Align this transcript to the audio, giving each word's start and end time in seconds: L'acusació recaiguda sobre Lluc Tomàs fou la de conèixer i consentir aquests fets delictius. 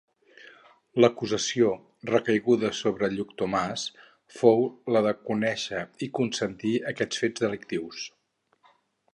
L'acusació 1.03 1.67
recaiguda 2.11 2.71
sobre 2.79 3.09
Lluc 3.17 3.35
Tomàs 3.41 3.85
fou 4.39 4.65
la 4.97 5.05
de 5.09 5.15
conèixer 5.31 5.85
i 6.07 6.11
consentir 6.21 6.73
aquests 6.95 7.25
fets 7.27 7.47
delictius. 7.49 8.05